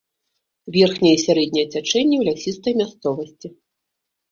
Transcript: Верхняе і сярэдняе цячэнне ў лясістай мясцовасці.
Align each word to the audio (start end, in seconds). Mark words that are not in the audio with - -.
Верхняе 0.77 1.11
і 1.17 1.19
сярэдняе 1.25 1.67
цячэнне 1.73 2.15
ў 2.21 2.33
лясістай 2.33 2.73
мясцовасці. 2.83 3.47